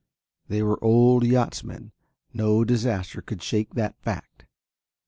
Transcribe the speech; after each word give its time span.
They 0.47 0.63
were 0.63 0.83
old 0.83 1.23
yachtsmen, 1.23 1.91
no 2.33 2.65
disaster 2.65 3.21
could 3.21 3.43
shake 3.43 3.75
that 3.75 3.99
fact. 4.01 4.47